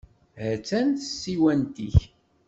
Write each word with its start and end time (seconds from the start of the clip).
Ha-tt-an 0.41 0.87
tsiwant-ik. 0.93 1.97